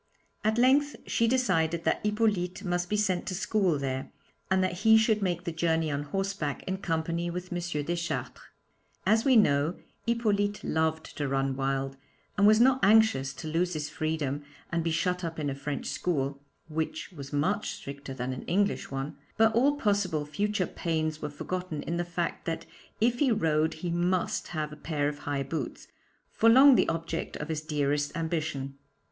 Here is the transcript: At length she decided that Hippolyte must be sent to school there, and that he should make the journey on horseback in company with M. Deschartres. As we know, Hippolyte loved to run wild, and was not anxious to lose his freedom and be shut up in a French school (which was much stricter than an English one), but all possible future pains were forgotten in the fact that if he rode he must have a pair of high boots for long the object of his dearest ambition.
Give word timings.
At 0.43 0.57
length 0.57 0.95
she 1.05 1.27
decided 1.27 1.83
that 1.83 2.03
Hippolyte 2.03 2.63
must 2.63 2.89
be 2.89 2.97
sent 2.97 3.27
to 3.27 3.35
school 3.35 3.77
there, 3.77 4.11
and 4.49 4.63
that 4.63 4.79
he 4.79 4.97
should 4.97 5.21
make 5.21 5.43
the 5.43 5.51
journey 5.51 5.91
on 5.91 6.05
horseback 6.05 6.63
in 6.63 6.77
company 6.77 7.29
with 7.29 7.53
M. 7.53 7.59
Deschartres. 7.83 8.41
As 9.05 9.23
we 9.25 9.35
know, 9.35 9.75
Hippolyte 10.07 10.63
loved 10.63 11.15
to 11.17 11.27
run 11.27 11.55
wild, 11.55 11.97
and 12.35 12.47
was 12.47 12.59
not 12.59 12.79
anxious 12.83 13.31
to 13.35 13.47
lose 13.47 13.73
his 13.73 13.89
freedom 13.89 14.41
and 14.71 14.83
be 14.83 14.89
shut 14.89 15.23
up 15.23 15.37
in 15.37 15.51
a 15.51 15.53
French 15.53 15.85
school 15.85 16.41
(which 16.67 17.11
was 17.11 17.31
much 17.31 17.69
stricter 17.69 18.15
than 18.15 18.33
an 18.33 18.41
English 18.45 18.89
one), 18.89 19.17
but 19.37 19.53
all 19.53 19.75
possible 19.75 20.25
future 20.25 20.65
pains 20.65 21.21
were 21.21 21.29
forgotten 21.29 21.83
in 21.83 21.97
the 21.97 22.03
fact 22.03 22.45
that 22.45 22.65
if 22.99 23.19
he 23.19 23.31
rode 23.31 23.75
he 23.75 23.91
must 23.91 24.47
have 24.47 24.73
a 24.73 24.75
pair 24.75 25.07
of 25.07 25.19
high 25.29 25.43
boots 25.43 25.87
for 26.31 26.49
long 26.49 26.73
the 26.73 26.89
object 26.89 27.35
of 27.37 27.49
his 27.49 27.61
dearest 27.61 28.11
ambition. 28.17 28.79